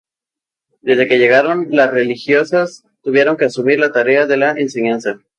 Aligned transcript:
Desde 0.81 1.07
que 1.07 1.19
llegaron, 1.19 1.67
las 1.69 1.91
religiosas 1.91 2.83
tuvieron 3.03 3.37
que 3.37 3.45
asumir 3.45 3.79
la 3.79 3.91
tarea 3.91 4.25
de 4.25 4.35
la 4.37 4.53
enseñanza. 4.53 5.19